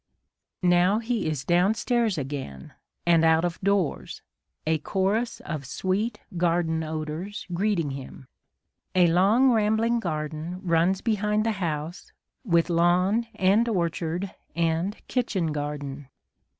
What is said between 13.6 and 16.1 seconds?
orchard and kitchen garden.